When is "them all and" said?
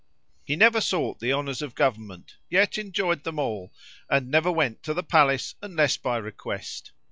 3.23-4.31